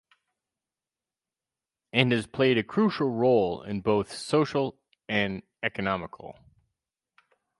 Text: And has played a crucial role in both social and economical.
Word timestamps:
And 1.93 2.11
has 2.11 2.25
played 2.25 2.57
a 2.57 2.63
crucial 2.63 3.11
role 3.11 3.61
in 3.61 3.81
both 3.81 4.11
social 4.11 4.79
and 5.07 5.43
economical. 5.61 6.39